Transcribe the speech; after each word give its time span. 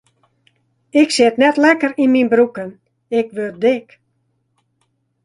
Ik 1.01 1.09
sit 1.15 1.35
net 1.41 1.55
mear 1.57 1.61
lekker 1.65 1.91
yn 2.03 2.13
myn 2.13 2.31
broeken, 2.33 2.69
ik 3.19 3.27
wurd 3.35 3.57
dik. 3.65 3.87